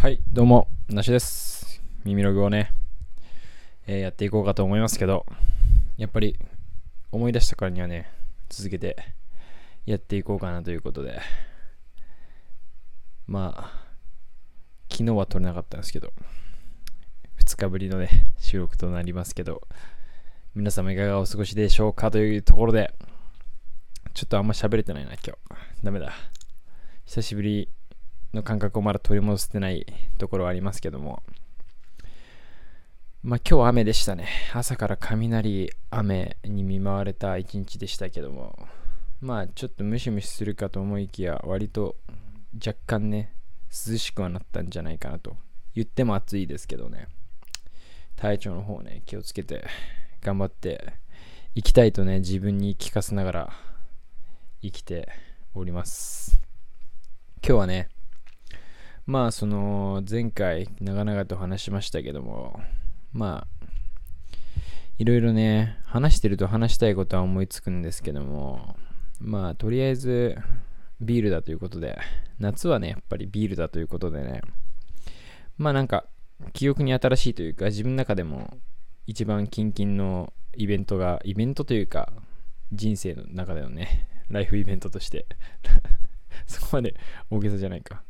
[0.00, 1.82] はい、どうも、なしです。
[2.04, 2.70] 耳ログをね、
[3.88, 5.26] えーやっていこうかと思いますけど、
[5.96, 6.38] やっぱり
[7.10, 8.08] 思い出したからにはね、
[8.48, 8.96] 続けて
[9.86, 11.20] やっていこうかなということで、
[13.26, 13.72] まあ、
[14.88, 16.12] 昨日は撮れなかったんですけど、
[17.44, 19.62] 2日ぶりのね、収録となりますけど、
[20.54, 22.94] 皆様いかがお過ごしでしょうかというところで、
[24.14, 25.32] ちょっとあんま喋れてないな、今日。
[25.82, 26.12] ダメだ。
[27.04, 27.68] 久しぶり
[28.32, 29.86] の感覚をまだ取り戻せてない
[30.18, 31.22] ところはありますけども、
[33.22, 34.28] まあ今日雨でしたね。
[34.54, 38.58] 朝から雷、雨に見舞われた一日でしたけども、
[39.20, 41.96] まあちょっとムシムシするかと思いきや、割と
[42.64, 43.32] 若干ね、
[43.70, 45.36] 涼しくはなったんじゃないかなと。
[45.74, 47.08] 言っても暑いですけどね、
[48.16, 49.64] 体調の方ね、気をつけて
[50.22, 50.94] 頑張って
[51.54, 53.52] いきたいとね、自分に聞かせながら
[54.62, 55.08] 生きて
[55.54, 56.40] おります。
[57.42, 57.88] 今日はね、
[59.08, 62.60] まあその前回長々と話しましたけども
[63.14, 63.66] まあ
[64.98, 68.76] いろいろね話してると話したいことは思いつくんですけども
[69.18, 70.36] まあとりあえず
[71.00, 71.98] ビールだということで
[72.38, 74.42] 夏はねやっぱりビールだということでね
[75.56, 76.04] まあなんか
[76.52, 78.58] 記憶に新しいというか自分の中でも
[79.06, 82.12] 一番キンキンのイベントがイベントというか
[82.72, 85.24] 人生の中でのねライフイベントとして
[86.46, 86.94] そこまで
[87.30, 88.02] 大げさじゃないか。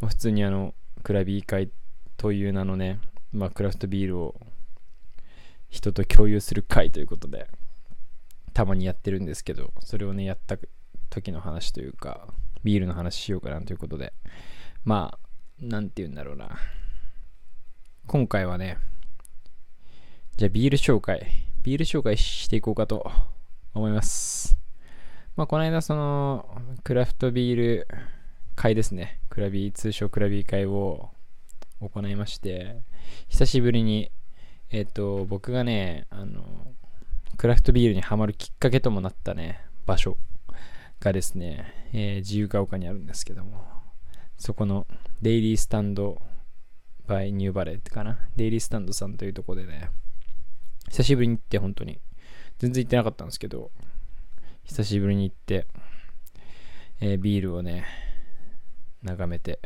[0.00, 1.70] まあ、普通にあのクラビー会
[2.16, 2.98] という名のね、
[3.32, 4.34] まあ、クラフトビールを
[5.68, 7.48] 人と共有する会ということで
[8.52, 10.56] たまにやってるんですけどそれをねやった
[11.10, 12.26] 時の話というか
[12.64, 14.12] ビールの話しようかなということで
[14.84, 15.18] まあ
[15.64, 16.58] なんて言うんだろうな。
[18.06, 18.78] 今回はね
[20.36, 21.26] じゃあビール紹介
[21.62, 23.10] ビール紹介していこうかと
[23.74, 24.58] 思います。
[25.36, 26.46] まあこの間その
[26.82, 27.88] クラフトビール
[28.60, 29.20] 会ですね。
[29.30, 31.08] クラビ、通称クラビー会を
[31.80, 32.82] 行いまして、
[33.28, 34.12] 久しぶりに、
[34.68, 36.44] えっ、と、僕がね、あの、
[37.38, 40.18] クラフトビールにハマるきっかけともなったね、場所
[41.00, 43.64] がですね、えー自由が丘にあるんですけども、
[44.36, 44.86] そこの
[45.22, 46.20] デイリースタンド
[47.06, 48.18] バイニューバレットかな。
[48.36, 49.88] デイリースタンドさんというところでね、
[50.90, 51.98] 久しぶりに行って本当に、
[52.58, 53.70] 全然行ってなかったんですけど、
[54.64, 55.66] 久しぶりに行って、
[57.00, 57.86] えービールをね、
[59.02, 59.58] 眺めて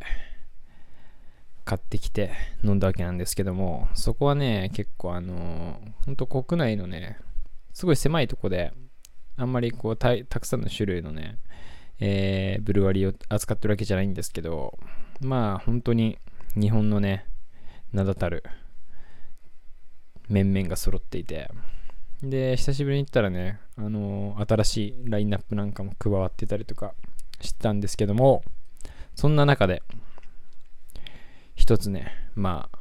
[1.64, 7.18] 買ってきて飲んだわけなんですけどもそこはね結構あの本当国内のね
[7.72, 8.72] すごい狭いとこで
[9.36, 11.38] あんまりこうたくさんの種類のね、
[11.98, 14.78] えーブルワリーを扱ってるわけじゃないんですけど
[15.20, 16.18] まあ本当に
[16.54, 17.26] 日本のね
[17.92, 18.44] 名だたる
[20.28, 21.50] 面々が揃っていて
[22.22, 26.94] で久しぶりに行ったらねあの新しいラインナップなんかも加わってたりとか
[27.40, 28.42] してたんですけども
[29.14, 29.82] そんな中で、
[31.54, 32.78] 一つね、まあ、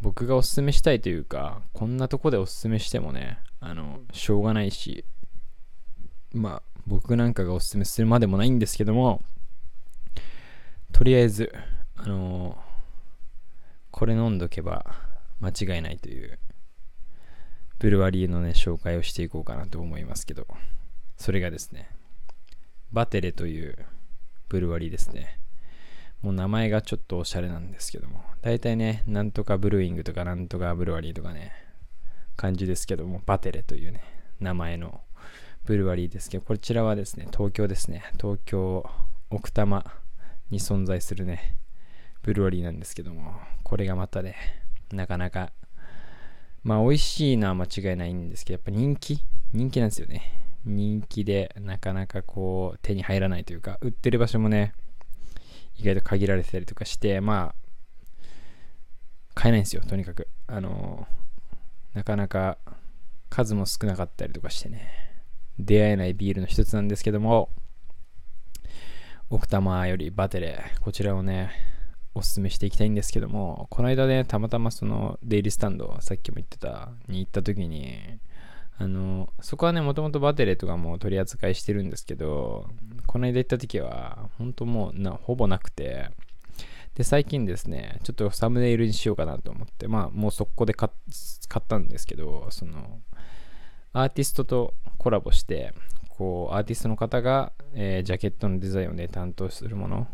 [0.00, 5.04] 僕がおすすめしたいというか、こんなとこでおすすめしてもね、あの、しょうがないし、
[6.32, 9.22] まあ、僕なんかがおすすめするまでもないんですけども、
[10.92, 11.52] とりあえず、
[11.96, 12.56] あの
[13.90, 14.86] これ飲んどけば
[15.40, 16.38] 間違いないという、
[17.78, 20.46] ブルワリーのね、紹介をしていこうかなと思いますけど、
[21.16, 21.90] それがですね、
[22.92, 23.86] バテレという
[24.48, 25.39] ブルワリーですね。
[26.22, 31.52] もう名前がちょっとおしゃれなんですけども、大体ね、なんとかブルーイングとかなんとかブルワリーとかね、
[32.36, 34.02] 感じですけども、バテレというね、
[34.38, 35.00] 名前の
[35.64, 38.88] ブルワリーですけど、こちらはですね、東京ですね、東京
[39.30, 39.84] 奥多摩
[40.50, 41.56] に存在するね、
[42.22, 44.36] ブルワリーなんですけども、これがまたね、
[44.92, 45.52] なかなか、
[46.62, 49.24] まあ美味しいのは間違いないんですけど、やっぱ人気？
[49.52, 50.22] 人気なんですよね。
[50.66, 54.74] 人気でなかなかこう手に入らないというか、売ってる場所もね、
[55.80, 58.24] 意外と限られてたりとかして、まあ、
[59.34, 60.28] 買えないんですよ、とにかく。
[60.46, 61.06] あの
[61.94, 62.58] なかなか
[63.30, 64.90] 数も少なかったりとかしてね、
[65.58, 67.48] 出会えないビールの一つなんですけども、
[69.30, 71.50] 奥多摩よりバテレ、こちらをね、
[72.14, 78.18] おすすめしていきたいんですけども、この間ね、たまたまそのデイリースタンド、さっきも言ってた、に行った時に、
[78.76, 82.68] あの、そこはね、もともとバテレとかも取り扱いしてるんですけど、
[83.10, 86.10] この間行った時は、本当もうな、ほぼなくて、
[86.94, 93.00] で、最近ですね、ちょっとサムネイルにしようかなと思って、まあ、もう速攻で買ったんですけど、その、
[93.92, 95.74] アーティストとコラボして、
[96.08, 100.06] こう、アーティストの方が、えージャケットのデザインをね、担当するもの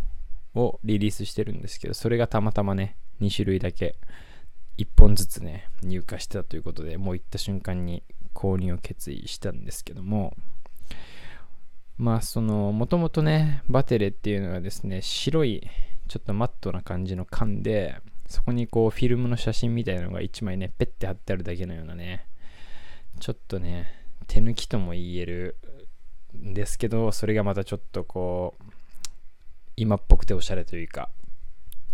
[0.54, 3.96] をリリースしてるんですけど、それがたまたまね、2種類だけ、
[4.78, 8.02] 1本ずつね、入荷してたということで、もう行った瞬間に
[8.32, 10.34] 購入を決意したんですけども、
[11.98, 15.66] まあそのもともとねバテレっていうのはですね白い
[16.08, 17.96] ちょっとマットな感じの缶で、
[18.26, 22.26] そこにこうフィルムの写真みたいなのが1枚ね、ペッて貼ってあるだけのようなね、
[23.20, 23.86] ちょっとね、
[24.26, 25.56] 手抜きとも言える
[26.36, 28.64] んですけど、それがまたちょっとこう、
[29.76, 31.10] 今っぽくておしゃれというか、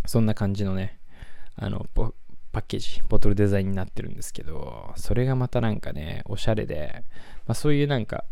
[0.06, 0.98] そんな感じのね、
[1.56, 7.04] あの、パッケージ、ボトルデザインになってるんですけど、それがまたなんかね、おしゃれで、
[7.46, 8.24] まあ、そういうなんか、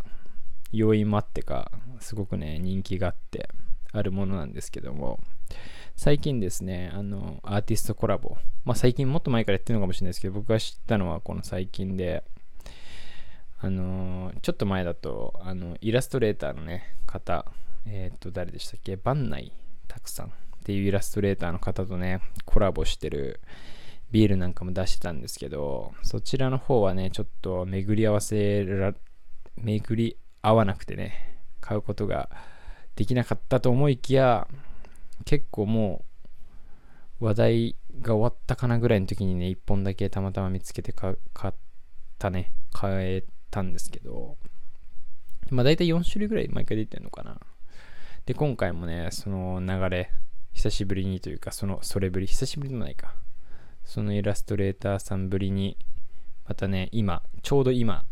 [0.73, 1.71] 要因もあってか、
[2.01, 3.49] すごくね、人気があって、
[3.93, 5.19] あるものなんですけども、
[5.97, 12.23] 最近ですね、あの、アーティストコラボ、まあ最近もっと前からやってるのかもしれないですけど、僕が知ったのはこの最近で、
[13.63, 17.45] あのちょっと前だと、あの、イラストレーターのね、方、
[17.87, 18.97] えっ、と、誰でしたっけ？
[18.97, 19.53] 番内
[19.89, 20.31] たくさんっ
[20.65, 23.41] ていうイラストレーターの方とね、コラボしてる
[24.13, 28.95] ビールなんかも出してたんですけど、そちらの方はね、ちょっと巡り合わせら、
[29.57, 32.29] 巡り合わなくてね、買うことが
[32.97, 34.49] できなかったと思いきや、
[35.25, 36.05] 結構も
[37.21, 41.53] う話題が終わったかなぐらいの時にね、1本だけたまたま見つけて買っ
[42.19, 44.37] たね、買えたんですけど、
[45.51, 47.39] まあ大体4種類ぐらい毎回出てるのかな。
[48.27, 50.11] で、今回もね、その流れ、
[50.53, 53.15] 久しぶりにというか、その、それぶり、久しぶりでもないか。
[53.85, 55.77] そのイラストレーターさんぶりに、
[56.47, 58.05] またね、今、ちょうど今、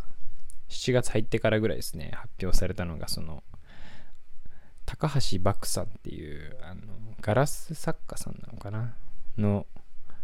[0.68, 3.42] 7月入ってからぐらいですね、発表されたのが、その、
[4.86, 6.82] 高橋漠さんっていう、あの、
[7.20, 8.94] ガラス作家さんなのかな
[9.36, 9.66] の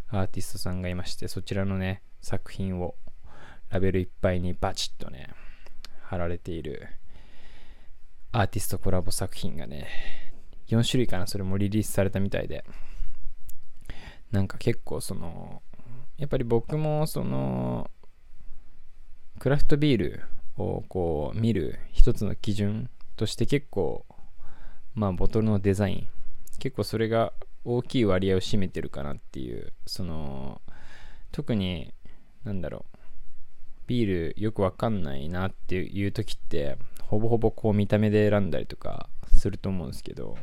[0.09, 2.95] アーティストさんがいまして、そちらのね、作品を
[3.71, 5.31] ラベルいっぱいにバチッとね、
[6.03, 6.89] 貼られている
[8.33, 9.89] アーティストコラボ作品がね、
[10.69, 12.65] 4種類かな、それもリリースされたみたいで、
[14.31, 15.63] なんか結構その、
[16.17, 17.91] やっぱり僕もその、
[19.39, 20.23] クラフトビール
[20.57, 24.05] をこう見る一つの基準として結構、
[24.95, 26.07] まあボトルのデザイン、
[26.59, 27.33] 結構それが
[27.65, 30.61] 大きい割合を占めてるかなっていう、その、
[31.33, 31.93] 特に、
[32.45, 32.99] なんだろう、
[33.87, 40.37] ビールよくわかんないなっていう時って、ほぼほぼこう見た目で選んだりとかすると思うんですけど、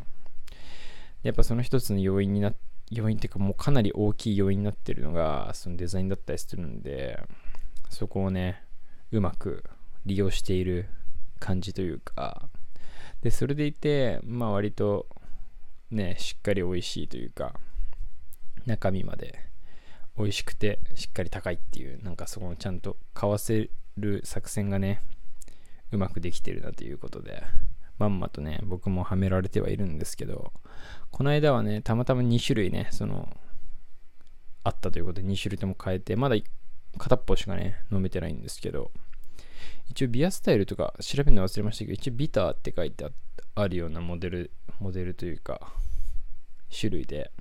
[1.24, 2.54] やっぱその一つの要因にな、
[2.90, 7.20] 要因っていうかもうかなり大きい要因になってるのが、そのデザインだったりするんで、
[7.90, 8.64] そこをね、
[9.12, 9.64] うまく
[10.06, 10.88] 利用している
[11.40, 12.50] 感じというか、
[13.22, 15.08] で、それでいて、まあ割と
[15.92, 17.54] ね、しっかり美味しいというか、
[18.66, 19.40] 中身まで
[20.18, 25.02] 美味しくてしっかり高いっていうなんかそこのちゃんと買わせる作戦がね
[25.92, 27.44] うまくできてるなということで。
[27.98, 30.52] まんまとね僕もはめられてはいるんですけど
[31.12, 33.30] この間はねたまたま2種類ねその
[34.64, 36.36] あったということで2種類とも変えてまだ
[36.98, 38.90] 片っぽしかね飲めてないんですけど。
[39.92, 43.06] 一応ビアスタイルとか調べるの忘れましたけど一応ビターって書いて
[43.56, 45.74] あるようなモデルモデルというか
[46.70, 47.32] 種類で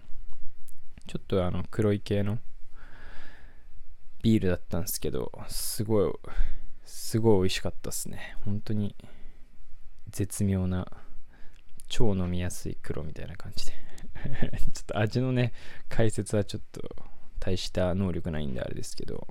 [1.07, 2.39] ちょっとあの黒い系の
[4.23, 6.13] ビールだったんですけど、すごい、
[6.85, 8.37] すごい美味しかったっすね。
[8.45, 8.95] 本当に
[10.09, 10.87] 絶妙な、
[11.89, 13.73] 超飲みやすい黒みたいな感じで。
[14.73, 15.53] ちょっと味のね、
[15.89, 16.97] 解説はちょっと
[17.39, 19.27] 大した能力ないんであれですけど。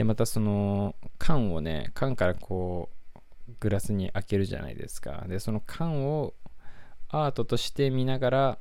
[0.00, 3.20] で、またその缶をね、缶からこう、
[3.60, 5.26] グラスに開けるじゃないですか。
[5.28, 6.32] で、その缶を
[7.10, 8.58] アートとして見ながら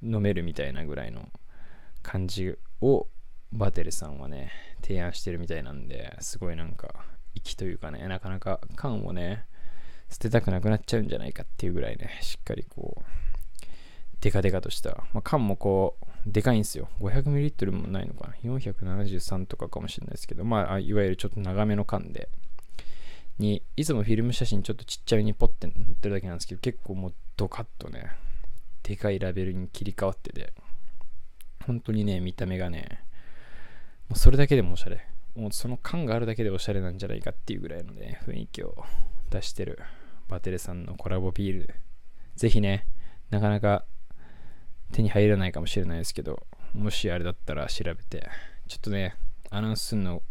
[0.00, 1.28] 飲めるみたいなぐらいの
[2.04, 3.08] 感じを
[3.50, 9.46] バテルさんはね、提案してるみたいなんで、すごいなんか、粋というかね、なかなか缶をね、
[10.08, 13.02] 捨てたくなくなっちゃうんじゃないかっていうぐらいね、しっかりこう、
[14.20, 16.88] デカデカとした、まあ、缶もこう、でかいんですよ。
[17.00, 18.34] 500ml もないのかな。
[18.42, 22.28] 473とかかもしれないですけど、まあ、いわゆるちょっと長めの缶で、
[23.38, 28.10] に、いつもフィルム写真ちょっとちっちゃめにポッて載ってるだけなんですけど、結構もうドカッとね、
[28.82, 30.52] でかいラベルに切り替わってて、
[31.66, 33.04] 本当にね、見た目がね、
[34.08, 35.06] もうそれだけでもおしゃれ。
[35.34, 38.84] もうその感があるだけでおしゃれなんじゃないかっていうぐらいのね、雰囲気を
[39.30, 39.80] 出してる
[40.28, 41.74] バテレさんのコラボビール。
[42.36, 42.86] ぜひね、
[43.30, 43.84] なかなか
[44.94, 48.30] 手に入らないかもしれないですけど、もしあれだったら調べて、
[48.68, 49.16] ちょっとね、
[49.50, 50.22] アナウンスするの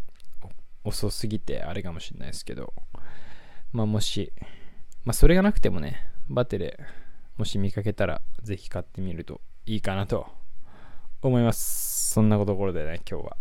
[0.85, 2.73] 遅すぎてあれかもしれないですけど、
[3.73, 4.31] まあもし、
[5.03, 6.79] まあそれがなくてもね、バテレ、
[7.35, 10.27] もし見かけたらぜひ買ってみるといいかなと
[11.21, 12.13] 思います。
[12.13, 13.37] そんなところでね、今日は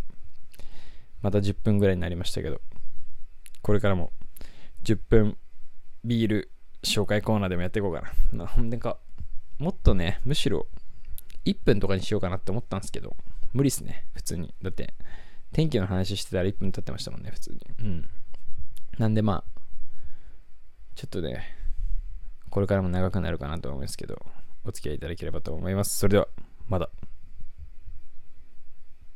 [1.21, 2.61] また10分ぐらいになりましたけど、
[3.63, 4.11] これからも
[4.83, 5.39] 10分
[6.05, 6.51] ビール
[6.83, 8.03] 紹介コーナーでもやっていこうか
[8.33, 8.49] な。
[8.49, 8.99] ほんでか、
[9.61, 10.67] もっとね、むしろ
[11.45, 13.17] 1分とかにしようかなって思ったんですけど、
[13.53, 14.55] 無理っすね、普通に。
[14.63, 14.95] だって、
[15.53, 17.61] 天気の話してたら1分経ってましたもんね、普通に。
[17.81, 18.09] うん。
[18.99, 19.61] なんでまあ、
[20.95, 21.45] ちょっとね、
[22.51, 24.25] これからも長くなるかなと思いますけど、
[24.65, 25.99] お付き合いいただければと思います。
[25.99, 26.29] それでは、
[26.69, 26.91] まだ。